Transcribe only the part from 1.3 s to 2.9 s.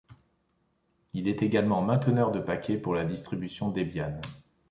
également mainteneur de paquets